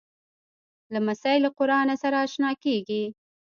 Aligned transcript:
لمسی 0.93 1.35
له 1.43 1.49
قرآنه 1.57 1.95
سره 2.03 2.17
اشنا 2.25 2.51
کېږي. 2.63 3.03